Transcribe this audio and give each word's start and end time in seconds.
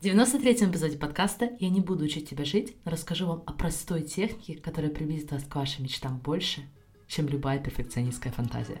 В 0.00 0.04
93-м 0.04 0.70
эпизоде 0.70 0.96
подкаста 0.96 1.50
«Я 1.58 1.70
не 1.70 1.80
буду 1.80 2.04
учить 2.04 2.30
тебя 2.30 2.44
жить», 2.44 2.76
но 2.84 2.92
расскажу 2.92 3.26
вам 3.26 3.42
о 3.46 3.52
простой 3.52 4.02
технике, 4.02 4.54
которая 4.54 4.92
приблизит 4.92 5.32
вас 5.32 5.42
к 5.42 5.56
вашим 5.56 5.82
мечтам 5.82 6.18
больше, 6.18 6.60
чем 7.08 7.26
любая 7.26 7.58
перфекционистская 7.58 8.32
фантазия. 8.32 8.80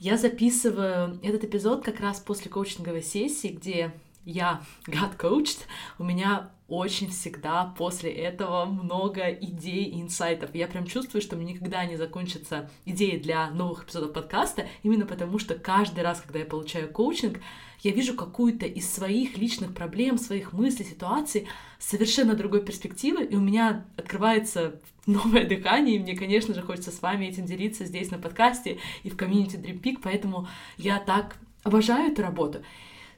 Я 0.00 0.16
записываю 0.16 1.20
этот 1.22 1.44
эпизод 1.44 1.84
как 1.84 2.00
раз 2.00 2.20
после 2.20 2.50
коучинговой 2.50 3.02
сессии, 3.02 3.48
где 3.48 3.92
я 4.24 4.62
got 4.86 5.18
coached, 5.18 5.60
у 5.98 6.04
меня 6.04 6.50
очень 6.70 7.10
всегда 7.10 7.74
после 7.76 8.10
этого 8.10 8.64
много 8.64 9.28
идей 9.28 9.84
и 9.84 10.00
инсайтов. 10.00 10.54
Я 10.54 10.68
прям 10.68 10.86
чувствую, 10.86 11.20
что 11.20 11.36
мне 11.36 11.54
никогда 11.54 11.84
не 11.84 11.96
закончатся 11.96 12.70
идеи 12.86 13.18
для 13.18 13.50
новых 13.50 13.84
эпизодов 13.84 14.12
подкаста, 14.12 14.68
именно 14.82 15.04
потому 15.04 15.38
что 15.38 15.56
каждый 15.56 16.04
раз, 16.04 16.20
когда 16.20 16.38
я 16.38 16.44
получаю 16.44 16.88
коучинг, 16.88 17.40
я 17.82 17.92
вижу 17.92 18.14
какую-то 18.14 18.66
из 18.66 18.90
своих 18.92 19.36
личных 19.36 19.74
проблем, 19.74 20.18
своих 20.18 20.52
мыслей, 20.52 20.84
ситуаций 20.84 21.48
совершенно 21.78 22.34
другой 22.34 22.62
перспективы, 22.62 23.24
и 23.24 23.34
у 23.36 23.40
меня 23.40 23.84
открывается 23.96 24.80
новое 25.06 25.46
дыхание, 25.46 25.96
и 25.96 25.98
мне, 25.98 26.14
конечно 26.14 26.54
же, 26.54 26.62
хочется 26.62 26.92
с 26.92 27.02
вами 27.02 27.26
этим 27.26 27.46
делиться 27.46 27.84
здесь 27.84 28.10
на 28.10 28.18
подкасте 28.18 28.78
и 29.02 29.10
в 29.10 29.16
комьюнити 29.16 29.56
Dream 29.56 29.80
Peak, 29.80 29.98
поэтому 30.02 30.46
я 30.76 30.98
так 30.98 31.36
обожаю 31.62 32.12
эту 32.12 32.22
работу. 32.22 32.62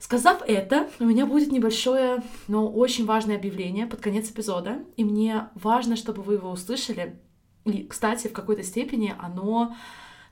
Сказав 0.03 0.43
это, 0.49 0.91
у 0.99 1.05
меня 1.05 1.27
будет 1.27 1.53
небольшое, 1.53 2.25
но 2.49 2.69
очень 2.69 3.07
важное 3.07 3.37
объявление 3.37 3.87
под 3.87 4.01
конец 4.01 4.29
эпизода, 4.33 4.85
и 4.97 5.05
мне 5.05 5.49
важно, 5.55 5.95
чтобы 5.95 6.23
вы 6.23 6.35
его 6.35 6.51
услышали. 6.51 7.21
И, 7.65 7.85
кстати, 7.85 8.27
в 8.27 8.33
какой-то 8.33 8.65
степени 8.65 9.15
оно 9.17 9.77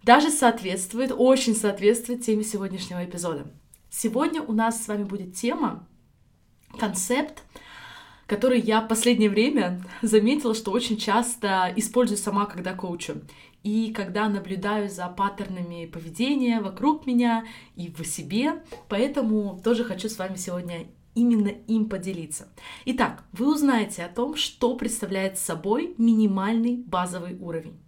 даже 0.02 0.30
соответствует, 0.30 1.12
очень 1.16 1.54
соответствует 1.54 2.24
теме 2.26 2.42
сегодняшнего 2.42 3.04
эпизода. 3.04 3.46
Сегодня 3.90 4.42
у 4.42 4.52
нас 4.52 4.82
с 4.82 4.88
вами 4.88 5.04
будет 5.04 5.36
тема, 5.36 5.86
концепт, 6.76 7.44
который 8.30 8.60
я 8.60 8.80
в 8.80 8.86
последнее 8.86 9.28
время 9.28 9.82
заметила, 10.02 10.54
что 10.54 10.70
очень 10.70 10.96
часто 10.96 11.72
использую 11.74 12.16
сама, 12.16 12.46
когда 12.46 12.74
коучу 12.74 13.22
и 13.64 13.92
когда 13.92 14.28
наблюдаю 14.28 14.88
за 14.88 15.08
паттернами 15.08 15.86
поведения 15.86 16.60
вокруг 16.60 17.06
меня 17.06 17.44
и 17.74 17.90
в 17.90 18.04
себе. 18.04 18.62
Поэтому 18.88 19.60
тоже 19.64 19.82
хочу 19.82 20.08
с 20.08 20.16
вами 20.16 20.36
сегодня 20.36 20.86
именно 21.16 21.48
им 21.48 21.88
поделиться. 21.88 22.46
Итак, 22.84 23.24
вы 23.32 23.52
узнаете 23.52 24.04
о 24.04 24.08
том, 24.08 24.36
что 24.36 24.76
представляет 24.76 25.36
собой 25.36 25.96
минимальный 25.98 26.76
базовый 26.76 27.36
уровень. 27.36 27.80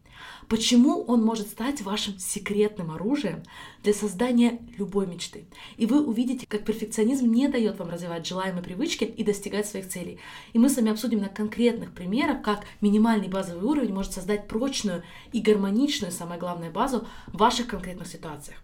Почему 0.53 1.03
он 1.05 1.25
может 1.25 1.49
стать 1.49 1.81
вашим 1.81 2.19
секретным 2.19 2.91
оружием 2.91 3.43
для 3.83 3.95
создания 3.95 4.61
любой 4.77 5.07
мечты? 5.07 5.47
И 5.79 5.87
вы 5.87 6.05
увидите, 6.05 6.47
как 6.47 6.67
перфекционизм 6.67 7.33
не 7.33 7.49
дает 7.49 7.79
вам 7.79 7.89
развивать 7.89 8.27
желаемые 8.27 8.63
привычки 8.63 9.05
и 9.05 9.25
достигать 9.25 9.67
своих 9.67 9.89
целей. 9.89 10.19
И 10.53 10.59
мы 10.59 10.69
с 10.69 10.77
вами 10.77 10.91
обсудим 10.91 11.21
на 11.21 11.31
конкретных 11.31 11.95
примерах, 11.95 12.43
как 12.43 12.67
минимальный 12.83 13.29
базовый 13.29 13.65
уровень 13.65 13.95
может 13.95 14.13
создать 14.13 14.47
прочную 14.47 15.03
и 15.33 15.41
гармоничную, 15.41 16.13
самое 16.13 16.39
главное, 16.39 16.71
базу 16.71 17.07
в 17.29 17.39
ваших 17.39 17.69
конкретных 17.69 18.07
ситуациях. 18.07 18.59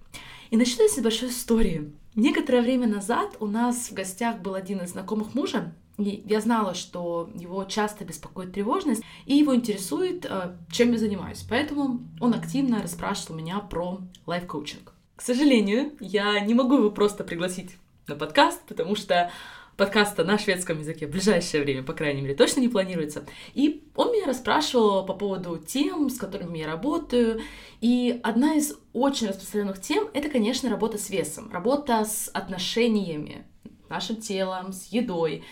И 0.51 0.59
начну 0.59 0.83
я 0.83 0.91
с 0.91 0.97
небольшой 0.99 1.31
истории. 1.31 1.91
Некоторое 2.15 2.61
время 2.61 2.87
назад 2.87 3.39
у 3.41 3.47
нас 3.47 3.89
в 3.89 3.95
гостях 3.95 4.41
был 4.41 4.53
один 4.53 4.83
из 4.83 4.91
знакомых 4.91 5.35
мужа, 5.35 5.75
я 5.99 6.41
знала, 6.41 6.75
что 6.75 7.29
его 7.35 7.65
часто 7.65 8.05
беспокоит 8.05 8.53
тревожность, 8.53 9.03
и 9.27 9.35
его 9.35 9.55
интересует, 9.55 10.25
э, 10.25 10.57
чем 10.71 10.93
я 10.93 10.99
занимаюсь. 10.99 11.45
Поэтому 11.49 12.01
он 12.21 12.35
активно 12.35 12.81
расспрашивал 12.81 13.37
меня 13.37 13.59
про 13.59 14.01
лайф-коучинг. 14.27 14.93
К 15.17 15.23
сожалению, 15.23 15.93
я 15.99 16.39
не 16.41 16.55
могу 16.55 16.77
его 16.77 16.91
просто 16.91 17.25
пригласить 17.25 17.77
на 18.07 18.15
подкаст, 18.15 18.63
потому 18.69 18.95
что 18.95 19.33
подкаста 19.77 20.25
на 20.25 20.39
шведском 20.39 20.81
языке 20.81 21.07
в 21.07 21.11
ближайшее 21.11 21.63
время, 21.63 21.83
по 21.83 21.93
крайней 21.93 22.21
мере, 22.21 22.35
точно 22.35 22.61
не 22.61 22.69
планируется. 22.69 23.25
И 23.55 23.85
он 23.95 24.13
меня 24.13 24.27
расспрашивал 24.27 25.07
по 25.07 25.15
поводу 25.15 25.57
тем, 25.59 26.11
с 26.11 26.19
которыми 26.19 26.59
я 26.59 26.67
работаю. 26.67 27.41
И 27.81 28.21
одна 28.23 28.55
из 28.55 28.77
очень 28.93 29.29
распространенных 29.29 29.81
тем— 29.81 30.09
это, 30.15 30.29
конечно, 30.29 30.69
работа 30.69 30.99
с 30.99 31.11
весом, 31.11 31.51
работа 31.53 32.05
с 32.05 32.29
отношениями, 32.35 33.47
нашим 33.89 34.17
телом, 34.17 34.73
с 34.73 34.87
едой. 34.87 35.45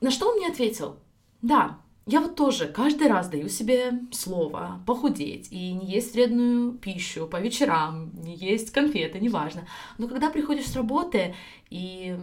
На 0.00 0.10
что 0.10 0.28
он 0.28 0.36
мне 0.36 0.48
ответил? 0.48 0.96
Да, 1.42 1.78
я 2.06 2.20
вот 2.20 2.34
тоже 2.34 2.66
каждый 2.66 3.08
раз 3.08 3.28
даю 3.28 3.48
себе 3.48 4.00
слово 4.12 4.82
похудеть 4.86 5.48
и 5.50 5.72
не 5.72 5.86
есть 5.86 6.14
вредную 6.14 6.72
пищу 6.72 7.26
по 7.26 7.40
вечерам, 7.40 8.10
не 8.22 8.36
есть 8.36 8.70
конфеты, 8.70 9.20
неважно. 9.20 9.66
Но 9.96 10.06
когда 10.06 10.28
приходишь 10.28 10.66
с 10.66 10.76
работы 10.76 11.34
и 11.70 12.16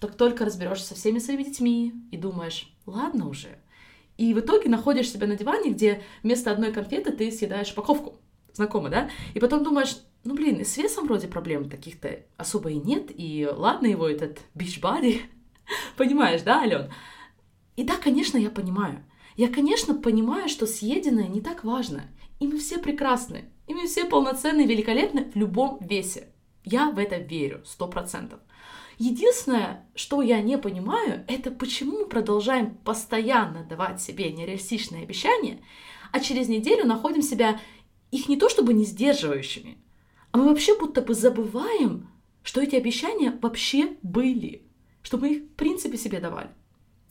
так 0.00 0.16
только 0.16 0.44
разберешься 0.44 0.88
со 0.88 0.94
всеми 0.94 1.18
своими 1.18 1.44
детьми 1.44 1.94
и 2.10 2.18
думаешь, 2.18 2.70
ладно 2.84 3.28
уже. 3.28 3.58
И 4.18 4.34
в 4.34 4.40
итоге 4.40 4.68
находишь 4.68 5.10
себя 5.10 5.26
на 5.26 5.36
диване, 5.36 5.70
где 5.70 6.02
вместо 6.22 6.50
одной 6.50 6.72
конфеты 6.72 7.12
ты 7.12 7.30
съедаешь 7.30 7.72
упаковку. 7.72 8.16
Знакомо, 8.52 8.90
да? 8.90 9.08
И 9.32 9.40
потом 9.40 9.64
думаешь, 9.64 9.96
ну 10.24 10.34
блин, 10.34 10.62
с 10.62 10.76
весом 10.76 11.06
вроде 11.06 11.26
проблем 11.26 11.70
таких-то 11.70 12.20
особо 12.36 12.70
и 12.70 12.76
нет, 12.76 13.06
и 13.08 13.48
ладно 13.50 13.86
его 13.86 14.06
этот 14.06 14.40
бич-бади, 14.54 15.22
понимаешь, 15.96 16.42
да, 16.42 16.60
Ален? 16.60 16.90
И 17.76 17.84
да, 17.84 17.96
конечно, 17.96 18.38
я 18.38 18.50
понимаю. 18.50 19.04
Я, 19.36 19.48
конечно, 19.48 19.94
понимаю, 19.94 20.48
что 20.48 20.66
съеденное 20.66 21.28
не 21.28 21.40
так 21.40 21.64
важно. 21.64 22.04
И 22.40 22.46
мы 22.46 22.58
все 22.58 22.78
прекрасны. 22.78 23.46
И 23.66 23.74
мы 23.74 23.86
все 23.86 24.04
полноценны 24.04 24.62
и 24.62 24.66
великолепны 24.66 25.30
в 25.30 25.36
любом 25.36 25.78
весе. 25.80 26.28
Я 26.64 26.90
в 26.90 26.98
это 26.98 27.16
верю, 27.16 27.62
сто 27.64 27.88
процентов. 27.88 28.40
Единственное, 28.98 29.86
что 29.94 30.22
я 30.22 30.40
не 30.42 30.58
понимаю, 30.58 31.24
это 31.26 31.50
почему 31.50 32.00
мы 32.00 32.06
продолжаем 32.06 32.74
постоянно 32.84 33.64
давать 33.64 34.00
себе 34.00 34.30
нереалистичные 34.30 35.02
обещания, 35.02 35.60
а 36.12 36.20
через 36.20 36.48
неделю 36.48 36.86
находим 36.86 37.22
себя 37.22 37.60
их 38.10 38.28
не 38.28 38.36
то 38.36 38.48
чтобы 38.48 38.74
не 38.74 38.84
сдерживающими, 38.84 39.78
а 40.30 40.38
мы 40.38 40.48
вообще 40.48 40.78
будто 40.78 41.00
бы 41.02 41.14
забываем, 41.14 42.10
что 42.42 42.60
эти 42.60 42.76
обещания 42.76 43.36
вообще 43.40 43.96
были, 44.02 44.62
что 45.02 45.18
мы 45.18 45.34
их 45.34 45.42
в 45.42 45.48
принципе 45.54 45.98
себе 45.98 46.20
давали. 46.20 46.50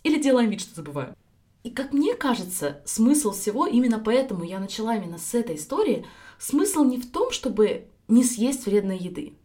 Или 0.03 0.22
делаем 0.22 0.50
вид, 0.50 0.62
что 0.62 0.75
забываю. 0.75 1.16
И 1.63 1.69
как 1.69 1.94
мне 1.94 2.16
кажется, 2.16 2.81
смысл 2.85 3.31
всего, 3.31 3.68
именно 3.68 4.00
поэтому 4.00 4.44
я 4.44 4.59
начала 4.59 4.96
именно 4.96 5.19
с 5.19 5.34
этой 5.35 5.57
истории, 5.57 6.06
смысл 6.40 6.84
не 6.84 7.00
в 7.00 7.12
том, 7.12 7.31
чтобы 7.31 7.88
не 8.07 8.24
съесть 8.24 8.66
вредной 8.66 8.97
еды. 8.97 9.38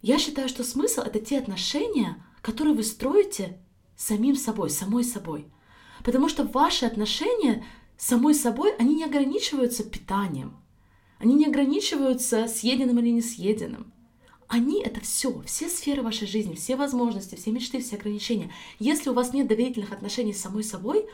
Я 0.00 0.18
считаю, 0.18 0.48
что 0.48 0.64
смысл— 0.64 1.00
это 1.02 1.20
те 1.20 1.38
отношения, 1.38 2.24
которые 2.40 2.74
вы 2.74 2.82
строите 2.82 3.58
самим 3.96 4.34
собой, 4.34 4.70
самой 4.70 5.04
собой. 5.04 5.46
Потому 6.02 6.28
что 6.28 6.44
ваши 6.44 6.86
отношения 6.86 7.64
с 7.98 8.06
самой 8.06 8.34
собой, 8.34 8.74
они 8.76 8.96
не 8.96 9.04
ограничиваются 9.04 9.84
питанием. 9.84 10.56
Они 11.18 11.34
не 11.34 11.46
ограничиваются 11.46 12.48
съеденным 12.48 12.98
или 12.98 13.10
не 13.10 13.22
съеденным 13.22 13.92
они— 14.52 14.82
это 14.84 15.00
все, 15.00 15.40
все 15.46 15.66
сферы 15.70 16.02
вашей 16.02 16.28
жизни, 16.28 16.54
все 16.54 16.76
возможности, 16.76 17.36
все 17.36 17.50
мечты, 17.50 17.80
все 17.80 17.96
ограничения. 17.96 18.52
Если 18.78 19.08
у 19.08 19.14
вас 19.14 19.32
нет 19.32 19.46
доверительных 19.46 19.92
отношений 19.92 20.34
с 20.34 20.42
самой 20.42 20.62
собой, 20.62 21.06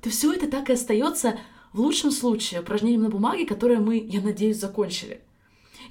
то 0.00 0.10
все 0.10 0.32
это 0.32 0.48
так 0.48 0.70
и 0.70 0.74
остается 0.74 1.40
в 1.72 1.80
лучшем 1.80 2.12
случае 2.12 2.60
упражнением 2.60 3.02
на 3.02 3.10
бумаге, 3.10 3.46
которое 3.46 3.80
мы, 3.80 3.98
я 3.98 4.20
надеюсь, 4.20 4.58
закончили. 4.58 5.22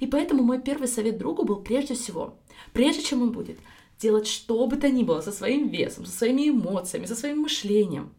И 0.00 0.06
поэтому 0.06 0.42
мой 0.42 0.62
первый 0.62 0.88
совет 0.88 1.18
другу 1.18 1.44
был 1.44 1.56
прежде 1.56 1.92
всего, 1.92 2.38
прежде 2.72 3.02
чем 3.02 3.20
он 3.20 3.32
будет 3.32 3.58
делать 3.98 4.26
что 4.26 4.66
бы 4.66 4.76
то 4.76 4.88
ни 4.88 5.02
было 5.02 5.20
со 5.20 5.30
своим 5.30 5.68
весом, 5.68 6.06
со 6.06 6.12
своими 6.12 6.48
эмоциями, 6.48 7.04
со 7.04 7.14
своим 7.14 7.40
мышлением, 7.40 8.14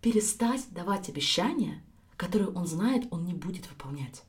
перестать 0.00 0.62
давать 0.70 1.08
обещания, 1.08 1.82
которые 2.16 2.50
он 2.50 2.68
знает, 2.68 3.04
он 3.10 3.24
не 3.24 3.34
будет 3.34 3.68
выполнять. 3.68 4.22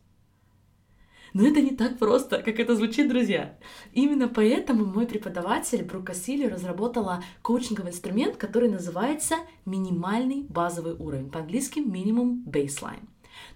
Но 1.34 1.48
это 1.48 1.62
не 1.62 1.72
так 1.72 1.98
просто, 1.98 2.44
как 2.44 2.60
это 2.60 2.76
звучит, 2.76 3.10
друзья. 3.10 3.58
Именно 3.92 4.28
поэтому 4.28 4.86
мой 4.86 5.08
преподаватель 5.08 5.84
Брука 5.84 6.14
Сили 6.14 6.46
разработала 6.46 7.24
коучинговый 7.42 7.92
инструмент, 7.92 8.38
который 8.38 8.70
называется 8.70 9.38
минимальный 9.66 10.46
базовый 10.48 10.94
уровень, 10.94 11.32
по-английски 11.32 11.80
minimum 11.80 12.44
baseline. 12.46 13.08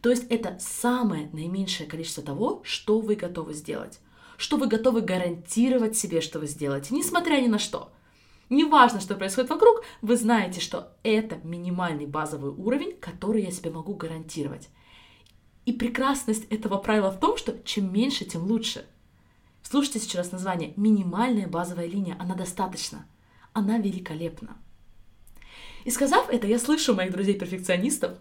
То 0.01 0.09
есть 0.09 0.25
это 0.29 0.57
самое 0.59 1.29
наименьшее 1.33 1.87
количество 1.87 2.23
того, 2.23 2.61
что 2.63 2.99
вы 2.99 3.15
готовы 3.15 3.53
сделать, 3.53 3.99
что 4.37 4.57
вы 4.57 4.67
готовы 4.67 5.01
гарантировать 5.01 5.95
себе, 5.95 6.21
что 6.21 6.39
вы 6.39 6.47
сделаете, 6.47 6.95
несмотря 6.95 7.39
ни 7.39 7.47
на 7.47 7.59
что. 7.59 7.91
Неважно, 8.49 9.01
что 9.01 9.15
происходит 9.15 9.49
вокруг, 9.49 9.83
вы 10.01 10.15
знаете, 10.15 10.61
что 10.61 10.93
это 11.03 11.37
минимальный 11.43 12.05
базовый 12.05 12.51
уровень, 12.51 12.97
который 12.99 13.43
я 13.43 13.51
себе 13.51 13.69
могу 13.69 13.93
гарантировать. 13.93 14.69
И 15.67 15.73
прекрасность 15.73 16.45
этого 16.49 16.77
правила 16.77 17.11
в 17.11 17.19
том, 17.19 17.35
что 17.35 17.53
чем 17.65 17.91
меньше, 17.91 18.23
тем 18.23 18.43
лучше. 18.43 18.85
Слушайте 19.61 19.99
сейчас 19.99 20.15
раз 20.15 20.31
название. 20.31 20.71
Минимальная 20.77 21.45
базовая 21.45 21.87
линия. 21.87 22.15
Она 22.19 22.35
достаточно. 22.35 23.05
Она 23.51 23.77
великолепна. 23.77 24.55
И 25.83 25.91
сказав 25.91 26.29
это, 26.29 26.47
я 26.47 26.57
слышу 26.57 26.95
моих 26.95 27.11
друзей-перфекционистов. 27.11 28.17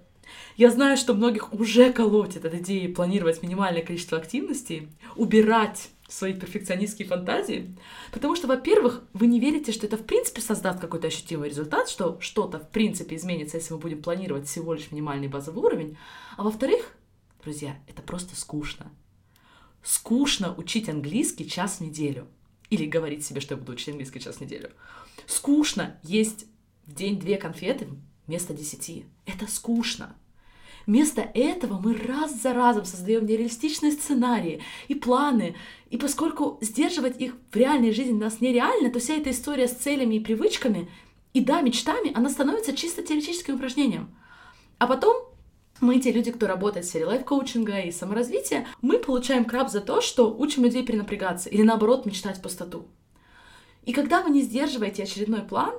Я 0.57 0.73
знаю, 0.73 0.97
что 0.97 1.15
многих 1.15 1.53
уже 1.53 1.93
колотит 1.93 2.45
от 2.45 2.55
идеи 2.55 2.89
планировать 2.89 3.45
минимальное 3.45 3.83
количество 3.83 4.19
активностей, 4.19 4.89
убирать 5.15 5.91
свои 6.09 6.33
перфекционистские 6.35 7.07
фантазии, 7.07 7.77
потому 8.11 8.35
что, 8.35 8.49
во-первых, 8.49 9.05
вы 9.13 9.29
не 9.29 9.39
верите, 9.39 9.71
что 9.71 9.87
это 9.87 9.97
в 9.97 10.05
принципе 10.05 10.41
создаст 10.41 10.81
какой-то 10.81 11.07
ощутимый 11.07 11.49
результат, 11.49 11.89
что 11.89 12.19
что-то 12.21 12.59
в 12.59 12.69
принципе 12.71 13.15
изменится, 13.15 13.57
если 13.57 13.73
мы 13.75 13.79
будем 13.79 14.03
планировать 14.03 14.49
всего 14.49 14.75
лишь 14.75 14.91
минимальный 14.91 15.29
базовый 15.29 15.65
уровень, 15.65 15.97
а 16.37 16.43
во-вторых, 16.43 16.96
друзья, 17.47 17.77
это 17.87 18.03
просто 18.03 18.35
скучно. 18.35 18.91
Скучно 19.85 20.53
учить 20.57 20.89
английский 20.89 21.49
час 21.49 21.77
в 21.77 21.81
неделю. 21.81 22.27
Или 22.71 22.87
говорить 22.87 23.25
себе, 23.25 23.41
что 23.41 23.55
я 23.55 23.59
буду 23.59 23.73
учить 23.73 23.91
английский 23.91 24.19
час 24.19 24.37
в 24.37 24.41
неделю. 24.41 24.71
Скучно 25.27 26.01
есть 26.03 26.47
в 26.87 26.93
день 26.93 27.21
две 27.21 27.37
конфеты 27.37 27.87
вместо 28.27 28.53
десяти. 28.53 29.05
Это 29.27 29.47
скучно. 29.47 30.17
Вместо 30.87 31.21
этого 31.21 31.79
мы 31.79 31.95
раз 31.95 32.35
за 32.35 32.53
разом 32.53 32.85
создаем 32.85 33.27
нереалистичные 33.27 33.93
сценарии 33.93 34.61
и 34.89 34.97
планы. 34.97 35.55
И 35.91 35.99
поскольку 35.99 36.59
сдерживать 36.61 37.21
их 37.21 37.37
в 37.53 37.57
реальной 37.57 37.93
жизни 37.93 38.19
нас 38.19 38.41
нереально, 38.41 38.91
то 38.91 38.99
вся 38.99 39.15
эта 39.15 39.31
история 39.31 39.69
с 39.69 39.77
целями 39.77 40.17
и 40.17 40.21
привычками, 40.21 40.91
и 41.33 41.41
да, 41.41 41.61
мечтами, 41.61 42.13
она 42.13 42.29
становится 42.29 42.77
чисто 42.77 43.05
теоретическим 43.05 43.55
упражнением. 43.55 44.13
А 44.79 44.89
потом 44.89 45.26
мы, 45.81 46.01
те 46.01 46.13
люди, 46.13 46.31
кто 46.33 46.47
работает 46.47 46.87
в 46.87 46.89
сфере 46.89 47.07
лайф-коучинга 47.07 47.81
и 47.81 47.93
саморазвития, 47.93 48.67
мы 48.83 48.99
получаем 48.99 49.45
краб 49.45 49.71
за 49.71 49.81
то, 49.81 50.01
что 50.01 50.35
учим 50.35 50.65
людей 50.65 50.85
перенапрягаться 50.85 51.49
или 51.49 51.63
наоборот 51.63 52.07
мечтать 52.07 52.41
пустоту. 52.41 52.87
И 53.85 53.93
когда 53.93 54.23
вы 54.23 54.31
не 54.31 54.43
сдерживаете 54.43 55.05
очередной 55.05 55.43
план, 55.43 55.75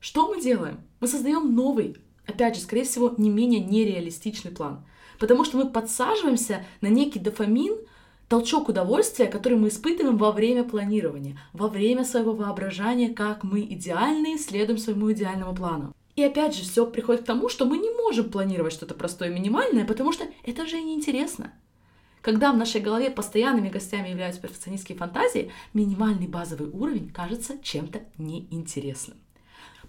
что 0.00 0.28
мы 0.28 0.40
делаем? 0.40 0.80
Мы 1.00 1.06
создаем 1.06 1.54
новый, 1.54 1.96
опять 2.26 2.56
же, 2.56 2.62
скорее 2.62 2.84
всего, 2.84 3.14
не 3.16 3.30
менее 3.30 3.60
нереалистичный 3.60 4.50
план. 4.50 4.84
Потому 5.18 5.44
что 5.44 5.56
мы 5.56 5.70
подсаживаемся 5.70 6.64
на 6.80 6.88
некий 6.88 7.18
дофамин, 7.18 7.76
толчок 8.28 8.68
удовольствия, 8.68 9.26
который 9.26 9.58
мы 9.58 9.68
испытываем 9.68 10.16
во 10.16 10.32
время 10.32 10.64
планирования, 10.64 11.38
во 11.52 11.68
время 11.68 12.04
своего 12.04 12.32
воображения, 12.32 13.10
как 13.10 13.44
мы 13.44 13.60
идеальны 13.60 14.38
следуем 14.38 14.78
своему 14.78 15.12
идеальному 15.12 15.54
плану. 15.54 15.94
И 16.16 16.22
опять 16.22 16.56
же, 16.56 16.62
все 16.62 16.86
приходит 16.86 17.22
к 17.22 17.26
тому, 17.26 17.50
что 17.50 17.66
мы 17.66 17.76
не 17.76 17.90
можем 17.90 18.30
планировать 18.30 18.72
что-то 18.72 18.94
простое 18.94 19.30
и 19.30 19.34
минимальное, 19.34 19.84
потому 19.84 20.12
что 20.12 20.26
это 20.44 20.66
же 20.66 20.80
неинтересно. 20.80 21.52
Когда 22.22 22.52
в 22.52 22.56
нашей 22.56 22.80
голове 22.80 23.10
постоянными 23.10 23.68
гостями 23.68 24.08
являются 24.08 24.40
перфекционистские 24.40 24.96
фантазии, 24.96 25.52
минимальный 25.74 26.26
базовый 26.26 26.70
уровень 26.70 27.10
кажется 27.10 27.58
чем-то 27.62 28.00
неинтересным. 28.16 29.18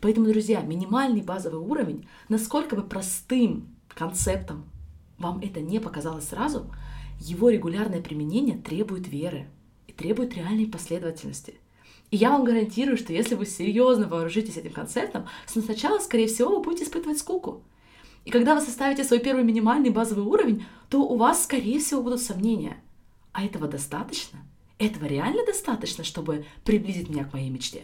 Поэтому, 0.02 0.28
друзья, 0.28 0.62
минимальный 0.62 1.22
базовый 1.22 1.60
уровень, 1.60 2.08
насколько 2.30 2.76
бы 2.76 2.84
простым 2.84 3.76
концептом 3.88 4.70
вам 5.18 5.40
это 5.40 5.62
не 5.62 5.80
показалось 5.80 6.28
сразу, 6.28 6.72
его 7.20 7.50
регулярное 7.50 8.02
применение 8.02 8.58
требует 8.58 9.08
веры 9.08 9.48
и 9.88 9.94
требует 9.94 10.36
реальной 10.36 10.68
последовательности. 10.68 11.56
И 12.10 12.18
я 12.18 12.32
вам 12.32 12.46
гарантирую, 12.46 12.98
что 12.98 13.12
если 13.12 13.36
вы 13.36 13.46
серьезно 13.46 14.08
вооружитесь 14.08 14.58
этим 14.58 14.72
концептом, 14.72 15.28
сначала, 15.46 16.00
скорее 16.00 16.28
всего, 16.28 16.58
вы 16.58 16.64
будете 16.64 16.86
испытывать 16.86 17.20
скуку. 17.20 17.64
И 18.24 18.32
когда 18.32 18.56
вы 18.56 18.62
составите 18.62 19.04
свой 19.04 19.20
первый 19.20 19.44
минимальный 19.44 19.90
базовый 19.90 20.26
уровень, 20.26 20.66
то 20.90 21.02
у 21.02 21.18
вас, 21.18 21.44
скорее 21.44 21.80
всего, 21.80 22.02
будут 22.02 22.22
сомнения. 22.22 22.82
А 23.34 23.46
этого 23.46 23.68
достаточно? 23.68 24.40
Этого 24.80 25.06
реально 25.06 25.46
достаточно, 25.46 26.04
чтобы 26.04 26.46
приблизить 26.64 27.10
меня 27.10 27.26
к 27.26 27.34
моей 27.34 27.50
мечте? 27.50 27.84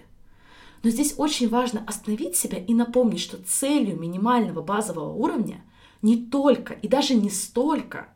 Но 0.84 0.90
здесь 0.90 1.16
очень 1.18 1.48
важно 1.48 1.84
остановить 1.88 2.36
себя 2.36 2.58
и 2.58 2.74
напомнить, 2.74 3.22
что 3.22 3.42
целью 3.44 3.98
минимального 3.98 4.62
базового 4.62 5.14
уровня 5.14 5.64
не 6.02 6.18
только 6.18 6.74
и 6.74 6.88
даже 6.88 7.16
не 7.16 7.30
столько 7.30 8.10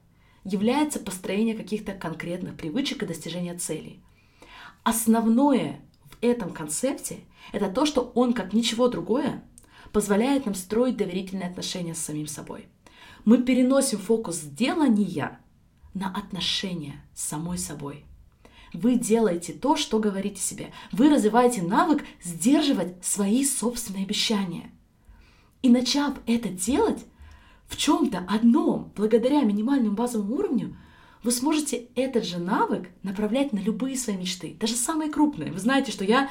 является 0.44 1.00
построение 1.00 1.56
каких-то 1.56 1.94
конкретных 1.94 2.56
привычек 2.56 3.04
и 3.04 3.06
достижение 3.06 3.58
целей. 3.58 4.02
Основное 4.84 5.82
этом 6.22 6.52
концепте 6.52 7.20
это 7.52 7.70
то, 7.70 7.86
что 7.86 8.12
он, 8.16 8.34
как 8.34 8.54
ничего 8.54 8.88
другое, 8.88 9.44
позволяет 9.92 10.46
нам 10.46 10.56
строить 10.56 10.98
доверительные 10.98 11.50
отношения 11.50 11.96
с 11.96 12.00
самим 12.00 12.28
собой. 12.28 12.68
Мы 13.26 13.44
переносим 13.44 14.00
фокус 14.00 14.42
делания 14.42 15.40
на 15.94 16.10
отношения 16.14 17.04
с 17.14 17.24
самой 17.24 17.58
собой– 17.58 18.06
вы 18.74 18.96
делаете 18.96 19.54
то, 19.54 19.76
что 19.76 20.00
говорите 20.00 20.42
себе. 20.42 20.72
Вы 20.92 21.10
развиваете 21.10 21.62
навык 21.62 22.04
сдерживать 22.22 23.04
свои 23.04 23.46
собственные 23.46 24.04
обещания. 24.04 24.72
И 25.62 25.70
начав 25.70 26.14
это 26.26 26.50
делать, 26.50 27.06
в 27.68 27.76
чем-то 27.76 28.26
одном, 28.30 28.92
благодаря 28.96 29.42
минимальному 29.42 29.96
базовому 29.96 30.36
уровню, 30.36 30.78
вы 31.28 31.34
сможете 31.34 31.88
этот 31.96 32.24
же 32.24 32.38
навык 32.38 32.88
направлять 33.04 33.52
на 33.52 33.58
любые 33.58 33.98
свои 33.98 34.16
мечты, 34.16 34.56
даже 34.62 34.76
самые 34.76 35.12
крупные. 35.12 35.52
Вы 35.52 35.60
знаете, 35.60 35.92
что 35.92 36.06
я 36.06 36.30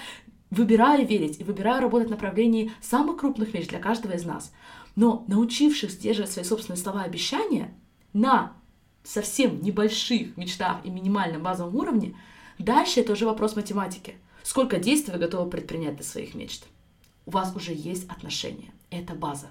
выбираю 0.49 1.07
верить 1.07 1.39
и 1.39 1.45
выбираю 1.45 1.83
работать 1.83 2.09
в 2.09 2.13
направлении 2.13 2.73
самых 2.81 3.19
крупных 3.19 3.53
мечт 3.53 3.69
для 3.69 3.79
каждого 3.79 4.13
из 4.13 4.25
нас. 4.25 4.55
Но 4.95 5.23
научившись 5.29 5.93
сдерживать 5.93 6.33
свои 6.33 6.47
собственные 6.47 6.79
слова 6.79 7.03
и 7.03 7.09
обещания 7.09 7.75
на 8.15 8.55
совсем 9.05 9.61
небольших 9.61 10.35
мечтах 10.39 10.79
и 10.83 10.89
минимальном 10.89 11.43
базовом 11.43 11.77
уровне, 11.77 12.17
дальше 12.59 13.01
это 13.01 13.13
уже 13.13 13.27
вопрос 13.27 13.55
математики. 13.55 14.17
Сколько 14.45 14.79
действий 14.79 15.13
вы 15.13 15.19
готовы 15.19 15.51
предпринять 15.51 15.97
для 15.97 16.07
своих 16.07 16.35
мечт? 16.35 16.65
У 17.27 17.33
вас 17.33 17.55
уже 17.55 17.75
есть 17.75 18.09
отношения. 18.09 18.73
Это 18.91 19.13
база. 19.13 19.49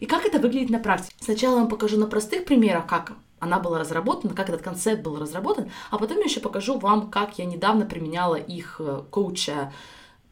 И 0.00 0.06
как 0.06 0.24
это 0.24 0.38
выглядит 0.38 0.70
на 0.70 0.78
практике? 0.78 1.14
Сначала 1.20 1.56
я 1.56 1.60
вам 1.60 1.68
покажу 1.68 1.98
на 1.98 2.06
простых 2.06 2.46
примерах, 2.46 2.86
как 2.86 3.12
она 3.44 3.60
была 3.60 3.78
разработана, 3.78 4.34
как 4.34 4.48
этот 4.48 4.62
концепт 4.62 5.02
был 5.02 5.18
разработан, 5.18 5.70
а 5.90 5.98
потом 5.98 6.18
я 6.18 6.24
еще 6.24 6.40
покажу 6.40 6.78
вам, 6.78 7.10
как 7.10 7.38
я 7.38 7.44
недавно 7.44 7.86
применяла 7.86 8.36
их 8.36 8.80
э, 8.80 9.02
коуча 9.10 9.72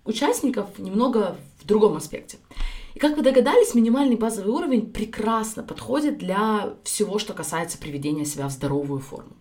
участников 0.05 0.79
немного 0.79 1.37
в 1.61 1.67
другом 1.67 1.97
аспекте. 1.97 2.39
И 2.95 2.99
как 2.99 3.17
вы 3.17 3.23
догадались, 3.23 3.75
минимальный 3.75 4.17
базовый 4.17 4.51
уровень 4.53 4.93
прекрасно 4.93 5.63
подходит 5.63 6.19
для 6.19 6.75
всего, 6.85 7.19
что 7.19 7.33
касается 7.33 7.79
приведения 7.79 8.25
себя 8.25 8.49
в 8.49 8.51
здоровую 8.51 9.01
форму. 9.01 9.37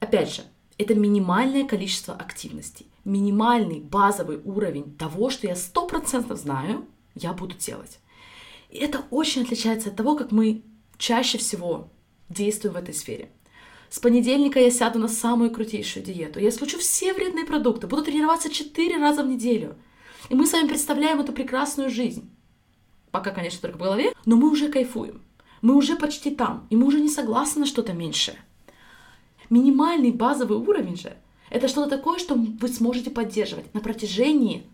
Опять 0.00 0.34
же, 0.34 0.42
это 0.78 0.94
минимальное 0.94 1.66
количество 1.66 2.14
активностей, 2.14 2.86
минимальный 3.04 3.80
базовый 3.80 4.40
уровень 4.44 4.96
того, 4.96 5.30
что 5.30 5.46
я 5.46 5.56
сто 5.56 5.86
процентов 5.86 6.38
знаю, 6.38 6.86
я 7.14 7.32
буду 7.32 7.54
делать. 7.56 7.98
И 8.70 8.78
это 8.78 9.04
очень 9.10 9.42
отличается 9.42 9.90
от 9.90 9.96
того, 9.96 10.16
как 10.16 10.32
мы 10.32 10.62
чаще 10.98 11.38
всего 11.38 11.88
действуем 12.28 12.74
в 12.74 12.78
этой 12.78 12.94
сфере. 12.94 13.30
С 13.88 13.98
понедельника 13.98 14.58
я 14.58 14.70
сяду 14.70 14.98
на 14.98 15.08
самую 15.08 15.50
крутейшую 15.50 16.04
диету. 16.04 16.40
Я 16.40 16.48
исключу 16.48 16.78
все 16.78 17.12
вредные 17.12 17.44
продукты, 17.44 17.86
буду 17.86 18.02
тренироваться 18.02 18.50
4 18.50 18.96
раза 18.98 19.22
в 19.22 19.28
неделю. 19.28 19.76
И 20.28 20.34
мы 20.34 20.46
с 20.46 20.52
вами 20.52 20.68
представляем 20.68 21.20
эту 21.20 21.32
прекрасную 21.32 21.88
жизнь. 21.88 22.28
Пока, 23.10 23.30
конечно, 23.30 23.60
только 23.60 23.76
в 23.76 23.80
голове, 23.80 24.12
но 24.24 24.36
мы 24.36 24.50
уже 24.50 24.68
кайфуем. 24.68 25.22
Мы 25.62 25.74
уже 25.74 25.96
почти 25.96 26.34
там, 26.34 26.66
и 26.68 26.76
мы 26.76 26.86
уже 26.86 27.00
не 27.00 27.08
согласны 27.08 27.60
на 27.60 27.66
что-то 27.66 27.92
меньшее. 27.92 28.36
Минимальный 29.48 30.10
базовый 30.10 30.58
уровень 30.58 30.96
же– 30.96 31.16
это 31.50 31.68
что-то 31.68 31.96
такое, 31.96 32.18
что 32.18 32.34
вы 32.34 32.68
сможете 32.68 33.10
поддерживать 33.10 33.72
на 33.72 33.80
протяжении 33.80 34.66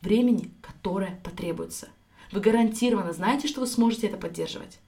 времени, 0.00 0.50
которое 0.62 1.20
потребуется. 1.22 1.88
Вы 2.32 2.40
гарантированно 2.40 3.12
знаете, 3.12 3.46
что 3.46 3.60
вы 3.60 3.66
сможете 3.66 4.06
это 4.08 4.16
поддерживать. 4.16 4.78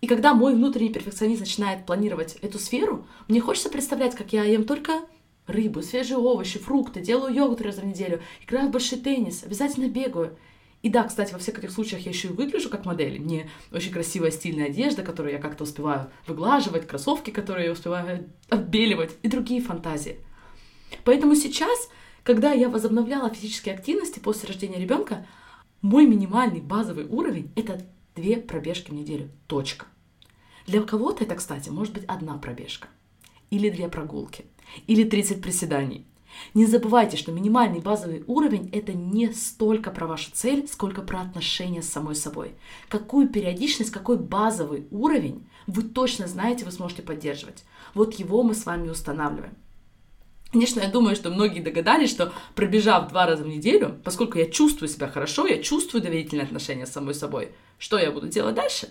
И 0.00 0.06
когда 0.06 0.34
мой 0.34 0.54
внутренний 0.54 0.92
перфекционист 0.92 1.40
начинает 1.40 1.84
планировать 1.84 2.36
эту 2.36 2.58
сферу, 2.58 3.06
мне 3.26 3.40
хочется 3.40 3.68
представлять, 3.68 4.14
как 4.14 4.32
я 4.32 4.44
ем 4.44 4.64
только 4.64 5.00
рыбу, 5.46 5.82
свежие 5.82 6.18
овощи, 6.18 6.58
фрукты, 6.58 7.00
делаю 7.00 7.34
йогу 7.34 7.56
три 7.56 7.66
раза 7.66 7.80
в 7.80 7.86
неделю, 7.86 8.20
играю 8.44 8.68
в 8.68 8.72
большой 8.72 8.98
теннис, 8.98 9.42
обязательно 9.42 9.88
бегаю. 9.88 10.36
И 10.82 10.90
да, 10.90 11.02
кстати, 11.02 11.32
во 11.32 11.40
всех 11.40 11.58
этих 11.58 11.72
случаях 11.72 12.02
я 12.02 12.12
еще 12.12 12.28
и 12.28 12.32
выгляжу 12.32 12.68
как 12.68 12.84
модель. 12.84 13.18
Мне 13.18 13.50
очень 13.72 13.90
красивая 13.90 14.30
стильная 14.30 14.66
одежда, 14.66 15.02
которую 15.02 15.32
я 15.32 15.40
как-то 15.40 15.64
успеваю 15.64 16.10
выглаживать, 16.28 16.86
кроссовки, 16.86 17.30
которые 17.30 17.66
я 17.66 17.72
успеваю 17.72 18.30
отбеливать, 18.48 19.16
и 19.22 19.28
другие 19.28 19.60
фантазии. 19.60 20.20
Поэтому 21.04 21.34
сейчас, 21.34 21.88
когда 22.22 22.52
я 22.52 22.68
возобновляла 22.68 23.30
физические 23.30 23.74
активности 23.74 24.20
после 24.20 24.48
рождения 24.48 24.78
ребенка, 24.78 25.26
мой 25.82 26.06
минимальный 26.06 26.60
базовый 26.60 27.06
уровень— 27.06 27.50
это 27.56 27.80
две 28.18 28.36
пробежки 28.36 28.90
в 28.90 28.94
неделю. 28.94 29.30
Точка. 29.46 29.86
Для 30.66 30.82
кого-то 30.82 31.24
это, 31.24 31.36
кстати, 31.36 31.68
может 31.70 31.94
быть 31.94 32.04
одна 32.04 32.36
пробежка. 32.36 32.88
Или 33.50 33.70
две 33.70 33.88
прогулки. 33.88 34.44
Или 34.86 35.04
30 35.04 35.40
приседаний. 35.40 36.04
Не 36.54 36.66
забывайте, 36.66 37.16
что 37.16 37.32
минимальный 37.32 37.80
базовый 37.80 38.24
уровень– 38.26 38.68
это 38.72 38.92
не 38.92 39.32
столько 39.32 39.90
про 39.90 40.06
вашу 40.06 40.30
цель, 40.32 40.68
сколько 40.68 41.02
про 41.02 41.20
отношения 41.20 41.82
с 41.82 41.88
самой 41.88 42.14
собой. 42.14 42.54
Какую 42.88 43.28
периодичность, 43.28 43.90
какой 43.90 44.18
базовый 44.18 44.86
уровень 44.90 45.46
вы 45.66 45.82
точно 45.82 46.26
знаете, 46.26 46.64
вы 46.64 46.70
сможете 46.70 47.02
поддерживать. 47.02 47.64
Вот 47.94 48.14
его 48.14 48.42
мы 48.42 48.54
с 48.54 48.66
вами 48.66 48.90
устанавливаем. 48.90 49.54
Конечно, 50.50 50.80
я 50.80 50.88
думаю, 50.88 51.14
что 51.14 51.30
многие 51.30 51.60
догадались, 51.60 52.10
что 52.10 52.32
пробежав 52.54 53.10
два 53.10 53.26
раза 53.26 53.44
в 53.44 53.48
неделю, 53.48 54.00
поскольку 54.02 54.38
я 54.38 54.46
чувствую 54.46 54.88
себя 54.88 55.06
хорошо, 55.06 55.46
я 55.46 55.62
чувствую 55.62 56.02
доверительные 56.02 56.44
отношения 56.44 56.86
с 56.86 56.92
самой 56.92 57.14
собой, 57.14 57.52
что 57.78 57.98
я 57.98 58.10
буду 58.10 58.28
делать 58.28 58.54
дальше? 58.54 58.88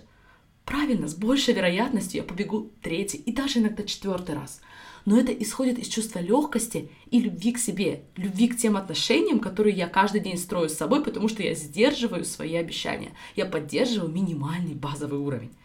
Правильно, 0.65 1.07
с 1.07 1.15
большей 1.15 1.55
вероятностью 1.55 2.17
я 2.17 2.23
побегу 2.23 2.71
третий 2.81 3.17
и 3.17 3.31
даже 3.31 3.59
иногда 3.59 3.83
четвертый 3.83 4.35
раз. 4.35 4.61
Но 5.05 5.17
это 5.17 5.31
исходит 5.31 5.79
из 5.79 5.87
чувства 5.87 6.19
легкости 6.19 6.91
и 7.09 7.21
любви 7.21 7.53
к 7.53 7.57
себе, 7.57 8.03
любви 8.17 8.49
к 8.49 8.57
тем 8.57 8.75
отношениям, 8.75 9.39
которые 9.39 9.75
я 9.75 9.87
каждый 9.87 10.19
день 10.19 10.37
строю 10.37 10.69
с 10.69 10.73
собой, 10.73 11.01
потому 11.01 11.29
что 11.29 11.41
я 11.41 11.55
сдерживаю 11.55 12.25
свои 12.25 12.55
обещания. 12.55 13.13
Я 13.35 13.45
поддерживаю 13.45 14.11
минимальный 14.11 14.75
базовый 14.75 15.19
уровень. 15.19 15.55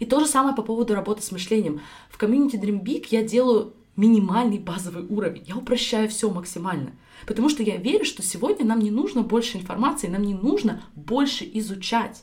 И 0.00 0.04
то 0.04 0.20
же 0.20 0.26
самое 0.26 0.54
по 0.54 0.62
поводу 0.62 0.94
работы 0.94 1.22
с 1.22 1.30
мышлением. 1.30 1.80
В 2.10 2.18
комьюнити 2.18 2.56
Dream 2.56 2.82
Big 2.82 3.06
я 3.10 3.22
делаю 3.22 3.74
минимальный 3.98 4.58
базовый 4.58 5.04
уровень. 5.04 5.44
Я 5.46 5.56
упрощаю 5.56 6.08
все 6.08 6.30
максимально. 6.30 6.92
Потому 7.26 7.48
что 7.48 7.62
я 7.62 7.76
верю, 7.76 8.04
что 8.04 8.22
сегодня 8.22 8.64
нам 8.64 8.78
не 8.78 8.92
нужно 8.92 9.22
больше 9.22 9.58
информации, 9.58 10.06
нам 10.06 10.22
не 10.22 10.34
нужно 10.34 10.84
больше 10.94 11.44
изучать. 11.54 12.22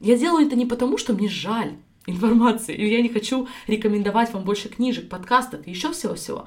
Я 0.00 0.18
делаю 0.18 0.46
это 0.46 0.54
не 0.54 0.66
потому, 0.66 0.98
что 0.98 1.14
мне 1.14 1.28
жаль 1.28 1.76
информации, 2.06 2.74
или 2.74 2.90
я 2.90 3.02
не 3.02 3.08
хочу 3.08 3.48
рекомендовать 3.66 4.32
вам 4.32 4.44
больше 4.44 4.68
книжек, 4.68 5.08
подкастов 5.08 5.66
и 5.66 5.70
еще 5.70 5.92
всего-всего, 5.92 6.46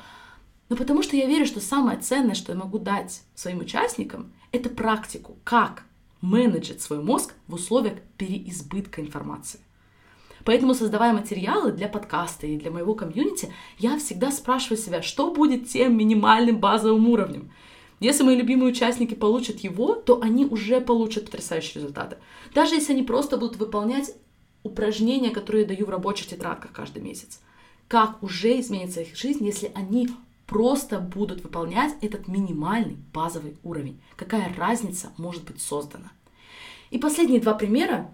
но 0.70 0.76
потому 0.76 1.04
что 1.04 1.18
я 1.18 1.26
верю, 1.26 1.46
что 1.46 1.60
самое 1.60 2.00
ценное, 2.00 2.34
что 2.34 2.54
я 2.54 2.58
могу 2.58 2.80
дать 2.80 3.24
своим 3.36 3.60
участникам, 3.60 4.32
это 4.52 4.70
практику, 4.70 5.38
как 5.44 5.84
менеджить 6.22 6.82
свой 6.82 7.04
мозг 7.04 7.34
в 7.48 7.56
условиях 7.56 7.96
переизбытка 8.18 9.02
информации. 9.02 9.60
Поэтому, 10.46 10.74
создавая 10.74 11.14
материалы 11.14 11.72
для 11.72 11.88
подкаста 11.88 12.48
и 12.48 12.58
для 12.58 12.72
моего 12.72 12.96
комьюнити, 12.96 13.54
я 13.80 13.98
всегда 13.98 14.32
спрашиваю 14.32 14.78
себя, 14.78 15.02
что 15.02 15.32
будет 15.32 15.70
тем 15.70 15.98
минимальным 15.98 16.60
базовым 16.60 17.10
уровнем. 17.10 17.52
Если 18.00 18.24
мои 18.24 18.36
любимые 18.36 18.72
участники 18.72 19.14
получат 19.14 19.60
его, 19.60 19.94
то 19.94 20.22
они 20.22 20.46
уже 20.46 20.82
получат 20.82 21.26
потрясающие 21.26 21.76
результаты. 21.76 22.18
Даже 22.54 22.76
если 22.76 22.94
они 22.94 23.04
просто 23.04 23.38
будут 23.38 23.58
выполнять 23.58 24.12
упражнения, 24.64 25.32
которые 25.32 25.64
я 25.64 25.68
даю 25.68 25.86
в 25.86 25.90
рабочих 25.90 26.28
тетрадках 26.28 26.72
каждый 26.72 27.02
месяц. 27.02 27.40
Как 27.88 28.22
уже 28.24 28.60
изменится 28.60 29.02
их 29.02 29.16
жизнь, 29.16 29.46
если 29.46 29.72
они 29.76 30.10
просто 30.46 31.00
будут 31.00 31.44
выполнять 31.44 31.96
этот 32.02 32.28
минимальный 32.28 32.98
базовый 33.14 33.58
уровень. 33.64 34.02
Какая 34.16 34.54
разница 34.56 35.12
может 35.18 35.44
быть 35.46 35.62
создана? 35.62 36.12
И 36.90 36.98
последние 36.98 37.40
два 37.40 37.54
примера, 37.54 38.12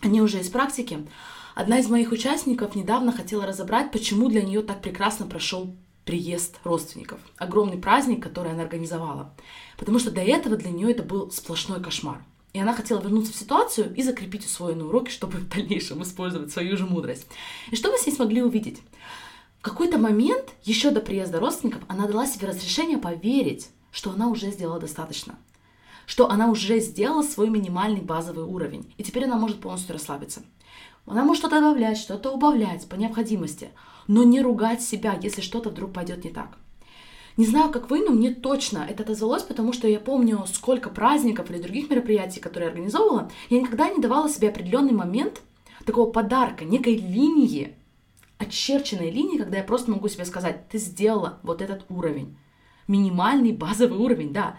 они 0.00 0.22
уже 0.22 0.40
из 0.40 0.48
практики. 0.48 1.06
Одна 1.54 1.78
из 1.78 1.88
моих 1.88 2.12
участников 2.12 2.74
недавно 2.74 3.12
хотела 3.12 3.46
разобрать, 3.46 3.90
почему 3.90 4.28
для 4.28 4.42
нее 4.42 4.62
так 4.62 4.82
прекрасно 4.82 5.26
прошел 5.26 5.74
приезд 6.04 6.58
родственников. 6.64 7.20
Огромный 7.36 7.78
праздник, 7.78 8.22
который 8.22 8.52
она 8.52 8.62
организовала. 8.62 9.34
Потому 9.76 9.98
что 9.98 10.10
до 10.10 10.20
этого 10.20 10.56
для 10.56 10.70
нее 10.70 10.90
это 10.90 11.02
был 11.02 11.30
сплошной 11.30 11.82
кошмар. 11.82 12.24
И 12.52 12.58
она 12.58 12.74
хотела 12.74 13.00
вернуться 13.00 13.32
в 13.32 13.36
ситуацию 13.36 13.94
и 13.94 14.02
закрепить 14.02 14.44
усвоенные 14.44 14.86
уроки, 14.86 15.10
чтобы 15.10 15.38
в 15.38 15.48
дальнейшем 15.48 16.02
использовать 16.02 16.52
свою 16.52 16.76
же 16.76 16.84
мудрость. 16.86 17.26
И 17.70 17.76
что 17.76 17.90
мы 17.90 17.98
с 17.98 18.06
ней 18.06 18.12
смогли 18.12 18.42
увидеть? 18.42 18.80
В 19.60 19.62
какой-то 19.62 19.98
момент, 19.98 20.50
еще 20.64 20.90
до 20.90 21.00
приезда 21.00 21.38
родственников, 21.38 21.82
она 21.86 22.06
дала 22.06 22.26
себе 22.26 22.48
разрешение 22.48 22.98
поверить, 22.98 23.68
что 23.92 24.10
она 24.10 24.28
уже 24.28 24.50
сделала 24.50 24.80
достаточно. 24.80 25.38
Что 26.06 26.28
она 26.28 26.48
уже 26.50 26.80
сделала 26.80 27.22
свой 27.22 27.50
минимальный 27.50 28.00
базовый 28.00 28.44
уровень. 28.44 28.92
И 28.96 29.04
теперь 29.04 29.26
она 29.26 29.36
может 29.36 29.60
полностью 29.60 29.92
расслабиться. 29.92 30.42
Она 31.10 31.24
может 31.24 31.40
что-то 31.40 31.60
добавлять, 31.60 31.98
что-то 31.98 32.30
убавлять 32.30 32.88
по 32.88 32.94
необходимости, 32.94 33.70
но 34.06 34.22
не 34.22 34.40
ругать 34.40 34.80
себя, 34.80 35.18
если 35.20 35.40
что-то 35.40 35.70
вдруг 35.70 35.92
пойдет 35.92 36.22
не 36.22 36.30
так. 36.30 36.56
Не 37.36 37.46
знаю, 37.46 37.72
как 37.72 37.90
вы, 37.90 38.04
но 38.04 38.12
мне 38.12 38.32
точно 38.32 38.86
это 38.88 39.02
отозвалось, 39.02 39.42
потому 39.42 39.72
что 39.72 39.88
я 39.88 39.98
помню, 39.98 40.44
сколько 40.46 40.88
праздников 40.88 41.50
или 41.50 41.60
других 41.60 41.90
мероприятий, 41.90 42.38
которые 42.38 42.66
я 42.66 42.70
организовывала, 42.70 43.28
я 43.48 43.60
никогда 43.60 43.90
не 43.90 44.00
давала 44.00 44.28
себе 44.28 44.50
определенный 44.50 44.92
момент 44.92 45.42
такого 45.84 46.12
подарка, 46.12 46.64
некой 46.64 46.94
линии, 46.94 47.74
очерченной 48.38 49.10
линии, 49.10 49.38
когда 49.38 49.58
я 49.58 49.64
просто 49.64 49.90
могу 49.90 50.06
себе 50.06 50.24
сказать, 50.24 50.68
ты 50.68 50.78
сделала 50.78 51.40
вот 51.42 51.60
этот 51.60 51.86
уровень. 51.88 52.38
Минимальный 52.86 53.52
базовый 53.52 53.98
уровень, 53.98 54.32
да. 54.32 54.58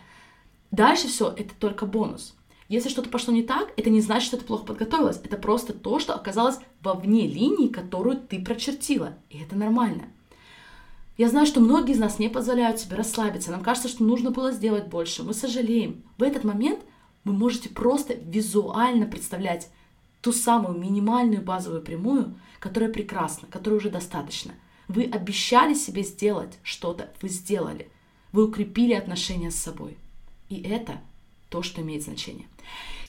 Дальше 0.72 1.08
все, 1.08 1.30
это 1.30 1.54
только 1.58 1.86
бонус. 1.86 2.36
Если 2.72 2.88
что-то 2.88 3.10
пошло 3.10 3.34
не 3.34 3.44
так, 3.44 3.74
это 3.76 3.90
не 3.90 4.00
значит, 4.00 4.28
что 4.28 4.38
ты 4.38 4.46
плохо 4.46 4.64
подготовилась. 4.64 5.20
Это 5.26 5.36
просто 5.36 5.74
то, 5.74 6.00
что 6.00 6.16
оказалось 6.16 6.58
вовне 6.82 7.28
линии, 7.28 7.68
которую 7.68 8.16
ты 8.16 8.42
прочертила. 8.42 9.16
И 9.30 9.40
это 9.40 9.58
нормально. 9.58 10.04
Я 11.18 11.28
знаю, 11.28 11.46
что 11.46 11.60
многие 11.60 11.92
из 11.92 12.00
нас 12.00 12.18
не 12.18 12.30
позволяют 12.30 12.80
себе 12.80 12.96
расслабиться. 12.96 13.52
Нам 13.52 13.62
кажется, 13.62 13.90
что 13.90 14.06
нужно 14.06 14.32
было 14.32 14.54
сделать 14.54 14.88
больше. 14.88 15.24
Мы 15.24 15.34
сожалеем. 15.34 16.02
В 16.18 16.24
этот 16.24 16.46
момент 16.46 16.80
вы 17.26 17.34
можете 17.34 17.68
просто 17.68 18.14
визуально 18.14 19.06
представлять 19.06 19.68
ту 20.22 20.32
самую 20.32 20.80
минимальную 20.80 21.42
базовую 21.42 21.82
прямую, 21.82 22.36
которая 22.62 22.90
прекрасна, 22.90 23.50
которая 23.52 23.82
уже 23.82 23.90
достаточно. 23.90 24.54
Вы 24.88 25.04
обещали 25.04 25.74
себе 25.74 26.04
сделать 26.04 26.58
что-то, 26.64 27.12
вы 27.22 27.28
сделали. 27.28 27.92
Вы 28.32 28.46
укрепили 28.46 28.94
отношения 28.94 29.52
с 29.52 29.56
собой. 29.56 29.98
И 30.48 30.62
это 30.62 31.02
то, 31.52 31.62
что 31.62 31.82
имеет 31.82 32.04
значение. 32.04 32.48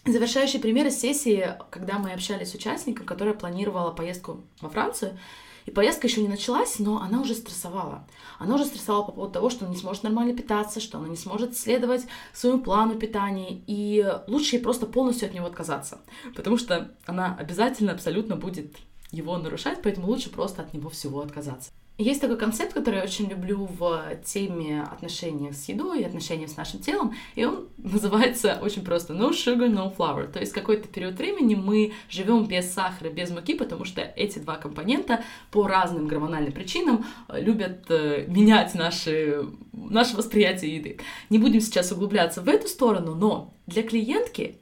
Завершающий 0.04 0.58
пример 0.58 0.88
из 0.88 0.98
сессии, 0.98 1.54
когда 1.70 1.98
мы 1.98 2.12
общались 2.12 2.50
с 2.50 2.54
участником, 2.54 3.06
которая 3.06 3.34
планировала 3.34 3.92
поездку 3.92 4.40
во 4.60 4.68
Францию, 4.68 5.16
и 5.64 5.70
поездка 5.70 6.08
еще 6.08 6.22
не 6.22 6.28
началась, 6.28 6.80
но 6.80 7.00
она 7.00 7.20
уже 7.20 7.36
стрессовала. 7.36 8.04
Она 8.40 8.56
уже 8.56 8.64
стрессовала 8.64 9.04
по 9.04 9.12
поводу 9.12 9.32
того, 9.32 9.48
что 9.48 9.64
она 9.64 9.72
не 9.72 9.80
сможет 9.80 10.02
нормально 10.02 10.36
питаться, 10.36 10.80
что 10.80 10.98
она 10.98 11.06
не 11.06 11.16
сможет 11.16 11.56
следовать 11.56 12.04
своему 12.32 12.60
плану 12.60 12.96
питания, 12.96 13.62
и 13.68 14.04
лучше 14.26 14.56
ей 14.56 14.62
просто 14.62 14.86
полностью 14.86 15.28
от 15.28 15.34
него 15.34 15.46
отказаться, 15.46 16.00
потому 16.34 16.58
что 16.58 16.92
она 17.06 17.36
обязательно 17.38 17.92
абсолютно 17.92 18.34
будет 18.34 18.76
его 19.12 19.38
нарушать, 19.38 19.82
поэтому 19.84 20.08
лучше 20.08 20.30
просто 20.30 20.62
от 20.62 20.74
него 20.74 20.90
всего 20.90 21.20
отказаться. 21.20 21.70
Есть 21.98 22.22
такой 22.22 22.38
концепт, 22.38 22.72
который 22.72 22.96
я 22.96 23.04
очень 23.04 23.28
люблю 23.28 23.68
в 23.78 24.16
теме 24.24 24.82
отношений 24.82 25.52
с 25.52 25.68
едой 25.68 26.00
и 26.00 26.04
отношений 26.04 26.48
с 26.48 26.56
нашим 26.56 26.80
телом, 26.80 27.14
и 27.34 27.44
он 27.44 27.68
называется 27.76 28.58
очень 28.62 28.82
просто 28.82 29.12
no 29.12 29.30
sugar, 29.30 29.70
no 29.70 29.94
flour. 29.94 30.26
То 30.26 30.40
есть 30.40 30.52
какой-то 30.52 30.88
период 30.88 31.16
времени 31.16 31.54
мы 31.54 31.92
живем 32.08 32.46
без 32.46 32.72
сахара, 32.72 33.10
без 33.10 33.30
муки, 33.30 33.54
потому 33.54 33.84
что 33.84 34.00
эти 34.00 34.38
два 34.38 34.56
компонента 34.56 35.22
по 35.50 35.66
разным 35.66 36.08
гормональным 36.08 36.52
причинам 36.52 37.04
э, 37.28 37.40
любят 37.40 37.84
э, 37.90 38.24
менять 38.26 38.74
наши, 38.74 39.44
наше 39.72 40.16
восприятие 40.16 40.76
еды. 40.76 40.98
Не 41.28 41.38
будем 41.38 41.60
сейчас 41.60 41.92
углубляться 41.92 42.40
в 42.40 42.48
эту 42.48 42.68
сторону, 42.68 43.14
но 43.14 43.54
для 43.66 43.82
клиентки 43.82 44.61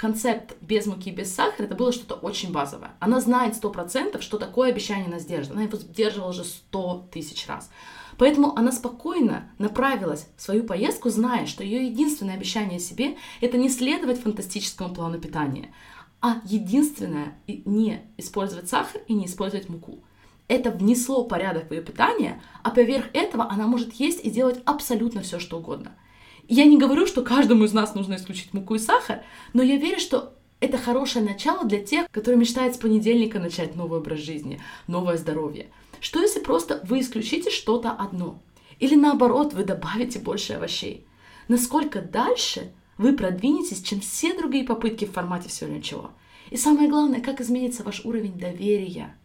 концепт 0.00 0.56
без 0.62 0.86
муки, 0.86 1.10
без 1.10 1.34
сахара, 1.34 1.66
это 1.66 1.74
было 1.74 1.92
что-то 1.92 2.14
очень 2.14 2.52
базовое. 2.52 2.92
Она 3.00 3.20
знает 3.20 3.54
сто 3.54 3.68
процентов, 3.68 4.22
что 4.22 4.38
такое 4.38 4.70
обещание 4.70 5.06
она 5.06 5.18
сдержит. 5.18 5.52
Она 5.52 5.64
его 5.64 5.76
сдерживала 5.76 6.30
уже 6.30 6.44
сто 6.44 7.06
тысяч 7.12 7.46
раз. 7.46 7.70
Поэтому 8.16 8.56
она 8.56 8.72
спокойно 8.72 9.50
направилась 9.58 10.26
в 10.38 10.42
свою 10.42 10.64
поездку, 10.64 11.10
зная, 11.10 11.44
что 11.44 11.62
ее 11.62 11.86
единственное 11.86 12.34
обещание 12.34 12.80
себе– 12.80 13.18
это 13.42 13.58
не 13.58 13.68
следовать 13.68 14.22
фантастическому 14.22 14.94
плану 14.94 15.20
питания, 15.20 15.74
а 16.22 16.36
единственное– 16.46 17.38
не 17.46 18.00
использовать 18.16 18.70
сахар 18.70 19.02
и 19.06 19.12
не 19.12 19.26
использовать 19.26 19.68
муку. 19.68 20.02
Это 20.48 20.70
внесло 20.70 21.24
порядок 21.24 21.68
в 21.68 21.74
ее 21.74 21.82
питание, 21.82 22.40
а 22.62 22.70
поверх 22.70 23.04
этого 23.12 23.50
она 23.50 23.66
может 23.66 23.92
есть 23.92 24.24
и 24.24 24.30
делать 24.30 24.62
абсолютно 24.64 25.20
все, 25.20 25.38
что 25.38 25.58
угодно– 25.58 25.92
я 26.50 26.64
не 26.64 26.78
говорю, 26.78 27.06
что 27.06 27.22
каждому 27.22 27.64
из 27.64 27.72
нас 27.72 27.94
нужно 27.94 28.16
исключить 28.16 28.52
муку 28.52 28.74
и 28.74 28.78
сахар, 28.78 29.22
но 29.52 29.62
я 29.62 29.76
верю, 29.76 30.00
что 30.00 30.34
это 30.58 30.78
хорошее 30.78 31.24
начало 31.24 31.64
для 31.64 31.82
тех, 31.82 32.10
которые 32.10 32.40
мечтают 32.40 32.74
с 32.74 32.78
понедельника 32.78 33.38
начать 33.38 33.76
новый 33.76 34.00
образ 34.00 34.18
жизни, 34.18 34.60
новое 34.88 35.16
здоровье. 35.16 35.70
Что 36.00 36.20
если 36.20 36.40
просто 36.40 36.80
вы 36.88 37.00
исключите 37.00 37.50
что-то 37.50 37.92
одно? 37.92 38.42
Или 38.80 38.96
наоборот, 38.96 39.54
вы 39.54 39.62
добавите 39.62 40.18
больше 40.18 40.54
овощей? 40.54 41.06
Насколько 41.46 42.02
дальше 42.02 42.72
вы 42.98 43.12
продвинетесь, 43.12 43.80
чем 43.80 44.00
все 44.00 44.36
другие 44.36 44.64
попытки 44.64 45.04
в 45.04 45.12
формате 45.12 45.48
всего 45.48 45.70
ничего? 45.70 46.10
И 46.50 46.56
самое 46.56 46.88
главное, 46.88 47.20
как 47.20 47.40
изменится 47.40 47.84
ваш 47.84 48.04
уровень 48.04 48.36
доверия 48.36 49.16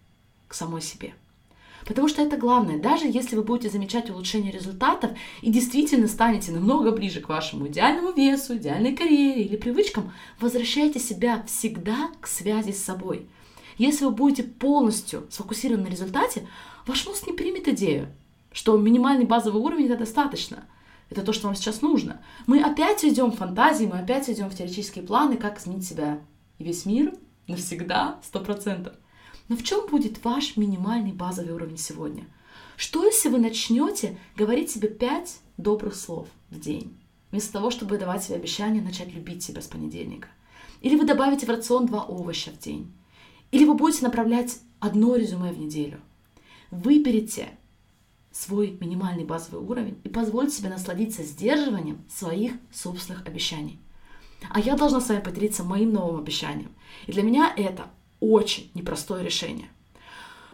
к 0.48 0.53
самой 0.53 0.82
себе. 0.82 1.15
Потому 1.86 2.08
что 2.08 2.22
это 2.22 2.36
главное. 2.36 2.80
Даже 2.80 3.06
если 3.06 3.36
вы 3.36 3.44
будете 3.44 3.70
замечать 3.70 4.10
улучшение 4.10 4.51
результатов 4.51 5.12
и 5.42 5.51
действительно 5.51 6.08
станете 6.08 6.51
намного 6.51 6.92
ближе 6.92 7.22
к 7.22 7.30
вашему 7.30 7.68
идеальному 7.68 8.12
весу, 8.12 8.58
идеальной 8.58 8.96
карьере 8.96 9.44
или 9.44 9.56
привычкам, 9.56 10.12
возвращайте 10.39 11.00
себя 11.00 11.44
всегда 11.48 12.10
к 12.20 12.27
связи 12.27 12.72
с 12.72 12.84
собой. 12.84 13.30
Если 13.77 14.06
вы 14.06 14.12
будете 14.12 14.44
полностью 14.44 15.27
сфокусированы 15.30 15.84
на 15.84 15.92
результате, 15.92 16.48
ваш 16.88 17.06
мозг 17.06 17.27
не 17.27 17.34
примет 17.34 17.68
идею, 17.68 18.08
что 18.51 18.77
минимальный 18.77 19.25
базовый 19.25 19.62
уровень 19.62 19.86
это 19.86 19.98
достаточно. 19.98 20.65
Это 21.12 21.22
то, 21.22 21.34
что 21.34 21.48
вам 21.48 21.56
сейчас 21.56 21.84
нужно. 21.84 22.22
Мы 22.48 22.63
опять 22.63 23.04
уйдем 23.04 23.32
в 23.32 23.38
фантазии, 23.38 23.86
мы 23.86 24.00
опять 24.00 24.27
уйдем 24.27 24.50
в 24.50 24.56
теоретические 24.56 25.06
планы, 25.06 25.38
как 25.38 25.60
изменить 25.60 25.86
себя 25.86 26.20
и 26.58 26.63
весь 26.63 26.86
мир 26.86 27.13
навсегда, 27.48 28.20
сто 28.24 28.39
процентов. 28.39 28.96
Но 29.48 29.56
в 29.56 29.64
чем 29.64 29.88
будет 29.88 30.24
ваш 30.24 30.58
минимальный 30.58 31.14
базовый 31.14 31.54
уровень 31.54 31.78
сегодня? 31.78 32.25
Что 32.78 33.06
если 33.06 33.30
вы 33.30 33.38
начнете 33.38 34.18
говорить 34.36 34.72
себе 34.72 34.90
пять 34.90 35.40
добрых 35.58 35.96
слов 35.96 36.28
в 36.50 36.60
день, 36.60 36.98
вместо 37.32 37.54
того, 37.54 37.70
чтобы 37.70 37.98
давать 37.98 38.24
себе 38.24 38.36
обещание 38.36 38.82
начать 38.82 39.14
любить 39.14 39.44
себя 39.44 39.62
с 39.62 39.68
понедельника? 39.68 40.28
Или 40.82 40.96
вы 40.96 41.06
добавите 41.06 41.46
в 41.46 41.50
рацион 41.50 41.86
два 41.86 42.04
овоща 42.04 42.52
в 42.52 42.60
день? 42.60 42.92
Или 43.52 43.66
вы 43.66 43.75
будете 43.75 44.04
направлять 44.04 44.60
одно 44.80 45.16
резюме 45.16 45.52
в 45.52 45.60
неделю? 45.60 46.00
Выберите 46.72 47.58
свой 48.32 48.78
минимальный 48.82 49.24
базовый 49.24 49.66
уровень 49.66 49.98
и 50.04 50.10
позвольте 50.10 50.58
себе 50.58 50.70
насладиться 50.70 51.24
сдерживанием 51.24 52.04
своих 52.10 52.54
собственных 52.74 53.25
обещаний. 53.25 53.80
А 54.50 54.60
я 54.60 54.75
должна 54.75 55.00
с 55.00 55.08
вами 55.08 55.22
поделиться 55.22 55.64
моим 55.64 55.94
новым 55.94 56.20
обещанием. 56.20 56.72
И 57.08 57.14
для 57.14 57.24
меня 57.24 57.54
это 57.56 57.90
очень 58.20 58.72
непростое 58.74 59.24
решение. 59.24 59.70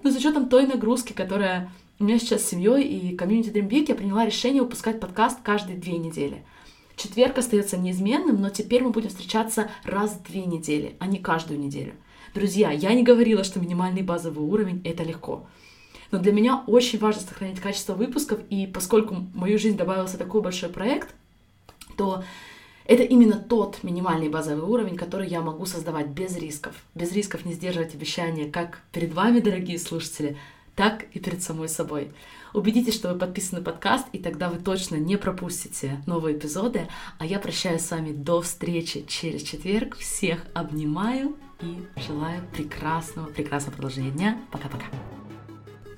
Но 0.04 0.12
с 0.12 0.16
учетом 0.16 0.50
той 0.50 0.66
нагрузки, 0.66 1.14
которая 1.14 1.72
у 2.00 2.04
меня 2.04 2.18
сейчас 2.18 2.44
с 2.44 2.50
семьей 2.50 2.84
и 2.84 3.16
комьюнити 3.16 3.50
Dream 3.50 3.70
Big, 3.70 3.86
я 3.90 3.96
приняла 3.96 4.26
решение 4.26 4.64
выпускать 4.64 5.00
подкаст 5.00 5.40
каждые 5.44 5.78
две 5.78 5.98
недели. 5.98 6.44
Четверг 6.96 7.38
остается 7.38 7.78
неизменным, 7.78 8.42
но 8.42 8.50
теперь 8.50 8.84
мы 8.84 8.92
будем 8.92 9.10
встречаться 9.10 9.70
раз 9.84 10.14
в 10.14 10.24
две 10.24 10.46
недели, 10.46 10.96
а 11.00 11.08
не 11.08 11.20
каждую 11.20 11.60
неделю. 11.60 11.94
Друзья, 12.34 12.72
я 12.72 12.94
не 12.94 13.04
говорила, 13.04 13.44
что 13.44 13.60
минимальный 13.60 14.02
базовый 14.02 14.46
уровень— 14.46 14.82
это 14.84 15.04
легко. 15.04 15.46
Но 16.12 16.20
для 16.20 16.32
меня 16.32 16.64
очень 16.68 17.00
важно 17.00 17.22
сохранить 17.22 17.60
качество 17.60 17.94
выпусков, 17.94 18.40
и 18.50 18.68
поскольку 18.68 19.16
в 19.16 19.36
мою 19.36 19.58
жизнь 19.60 19.78
добавился 19.78 20.18
такой 20.18 20.42
большой 20.42 20.70
проект, 20.70 21.14
то 21.98 22.24
это 22.92 23.04
именно 23.04 23.38
тот 23.38 23.84
минимальный 23.84 24.28
базовый 24.28 24.64
уровень, 24.64 24.98
который 24.98 25.30
я 25.30 25.40
могу 25.40 25.66
создавать 25.66 26.08
без 26.08 26.36
рисков. 26.36 26.76
Без 26.94 27.14
рисков 27.14 27.46
не 27.46 27.54
сдерживать 27.54 27.96
обещания 27.96 28.52
как 28.52 28.82
перед 28.92 29.14
вами, 29.14 29.40
дорогие 29.40 29.80
слушатели, 29.80 30.38
так 30.76 31.06
и 31.14 31.20
перед 31.20 31.42
самой 31.42 31.70
собой. 31.70 32.12
Убедитесь, 32.54 32.96
что 32.96 33.14
вы 33.14 33.18
подписаны 33.18 33.60
на 33.60 33.66
подкаст, 33.66 34.08
и 34.12 34.20
тогда 34.20 34.50
вы 34.50 34.58
точно 34.58 34.98
не 34.98 35.16
пропустите 35.16 36.04
новые 36.06 36.38
эпизоды. 36.38 36.90
А 37.18 37.26
я 37.26 37.40
прощаюсь 37.40 37.82
с 37.82 37.92
вами 37.92 38.12
до 38.12 38.42
встречи 38.42 39.06
через 39.08 39.44
четверг. 39.44 39.96
Всех 39.96 40.46
обнимаю 40.54 41.38
и 41.62 41.88
желаю 41.96 42.44
прекрасного, 42.52 43.28
прекрасного 43.28 43.76
продолжения 43.76 44.12
дня. 44.12 44.38
Пока-пока. 44.52 44.84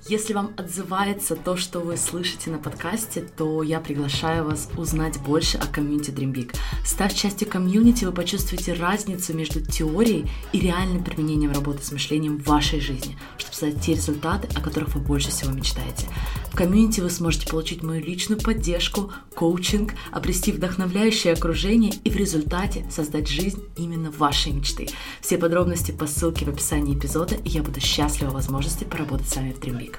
Если 0.09 0.33
вам 0.33 0.51
отзывается 0.57 1.37
то, 1.37 1.55
что 1.55 1.79
вы 1.79 1.95
слышите 1.95 2.49
на 2.51 2.57
подкасте, 2.57 3.21
то 3.21 3.63
я 3.63 3.79
приглашаю 3.79 4.43
вас 4.43 4.67
узнать 4.75 5.17
больше 5.21 5.57
о 5.57 5.65
комьюнити 5.65 6.11
Dream 6.11 6.33
Big. 6.33 6.53
Став 6.85 7.13
частью 7.13 7.47
комьюнити, 7.47 8.03
вы 8.03 8.11
почувствуете 8.11 8.73
разницу 8.73 9.33
между 9.33 9.61
теорией 9.61 10.29
и 10.51 10.59
реальным 10.59 11.05
применением 11.05 11.53
работы 11.53 11.85
с 11.85 11.91
мышлением 11.93 12.37
в 12.37 12.47
вашей 12.47 12.81
жизни, 12.81 13.17
чтобы 13.37 13.55
создать 13.55 13.81
те 13.81 13.93
результаты, 13.93 14.49
о 14.53 14.59
которых 14.59 14.93
вы 14.93 14.99
больше 14.99 15.29
всего 15.29 15.53
мечтаете. 15.53 16.07
В 16.51 16.55
комьюнити 16.55 16.99
вы 16.99 17.09
сможете 17.09 17.47
получить 17.47 17.81
мою 17.81 18.03
личную 18.03 18.41
поддержку, 18.41 19.11
коучинг, 19.33 19.93
обрести 20.11 20.51
вдохновляющее 20.51 21.33
окружение 21.33 21.93
и 22.03 22.09
в 22.09 22.17
результате 22.17 22.85
создать 22.91 23.29
жизнь 23.29 23.63
именно 23.77 24.11
вашей 24.11 24.51
мечты. 24.51 24.89
Все 25.21 25.37
подробности 25.37 25.91
по 25.91 26.07
ссылке 26.07 26.45
в 26.45 26.49
описании 26.49 26.95
эпизода, 26.95 27.35
и 27.35 27.49
я 27.49 27.63
буду 27.63 27.79
счастлива 27.79 28.31
возможности 28.31 28.83
поработать 28.83 29.29
с 29.29 29.35
вами 29.37 29.53
в 29.53 29.59
Dream 29.59 29.79
Big. 29.79 29.92